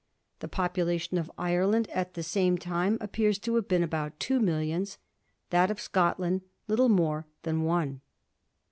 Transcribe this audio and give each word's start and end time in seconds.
The 0.39 0.47
population 0.47 1.19
of 1.19 1.31
Ireland 1.37 1.87
at 1.91 2.15
the 2.15 2.23
same 2.23 2.57
time 2.57 2.97
appears 2.99 3.37
to 3.37 3.53
have 3.53 3.67
been 3.67 3.83
about 3.83 4.19
two 4.19 4.39
millions; 4.39 4.97
that 5.51 5.69
of 5.69 5.79
Scotland 5.79 6.41
little 6.67 6.89
more 6.89 7.27
than 7.43 7.61
•one. 7.63 7.99